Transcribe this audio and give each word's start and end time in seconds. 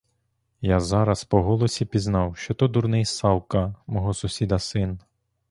Я 0.61 0.79
зараз 0.79 1.23
по 1.23 1.41
голосі 1.43 1.85
пізнав, 1.85 2.37
що 2.37 2.53
то 2.53 2.67
дурний 2.67 3.05
Савка, 3.05 3.75
мого 3.87 4.13
сусіда 4.13 4.59
син. 4.59 4.99